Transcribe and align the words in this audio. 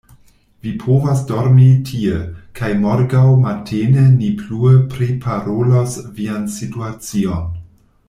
Vi 0.65 0.69
povas 0.83 1.19
dormi 1.31 1.67
tie, 1.89 2.15
kaj 2.61 2.71
morgaŭ 2.87 3.27
matene 3.45 4.09
ni 4.17 4.33
plue 4.43 4.75
priparolos 4.97 5.99
vian 6.21 6.53
situacion. 6.61 7.51